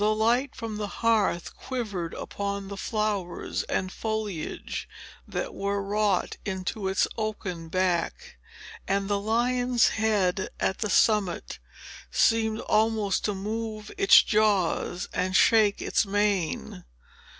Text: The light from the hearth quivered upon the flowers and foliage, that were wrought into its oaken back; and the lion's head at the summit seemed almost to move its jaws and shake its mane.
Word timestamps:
The 0.03 0.15
light 0.15 0.55
from 0.55 0.77
the 0.77 0.87
hearth 1.03 1.55
quivered 1.55 2.15
upon 2.15 2.69
the 2.69 2.75
flowers 2.75 3.61
and 3.65 3.91
foliage, 3.91 4.89
that 5.27 5.53
were 5.53 5.79
wrought 5.79 6.37
into 6.43 6.87
its 6.87 7.07
oaken 7.19 7.67
back; 7.69 8.39
and 8.87 9.07
the 9.07 9.19
lion's 9.19 9.89
head 9.89 10.49
at 10.59 10.79
the 10.79 10.89
summit 10.89 11.59
seemed 12.09 12.61
almost 12.61 13.23
to 13.25 13.35
move 13.35 13.91
its 13.95 14.23
jaws 14.23 15.07
and 15.13 15.35
shake 15.35 15.83
its 15.83 16.03
mane. 16.03 16.83